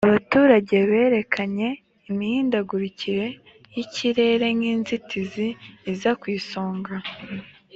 abaturage 0.09 0.75
berekanye 0.89 1.69
imihindagurikire 2.09 3.27
y 3.73 3.77
ikirere 3.83 4.47
nk 4.57 4.63
inzitizi 4.73 5.47
iza 5.91 6.11
ku 6.19 6.25
isonga 6.37 6.95